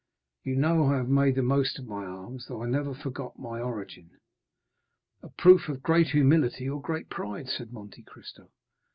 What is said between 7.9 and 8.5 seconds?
Cristo.